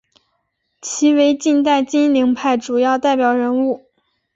[0.81, 3.85] 其为近代金陵派主要代表人物。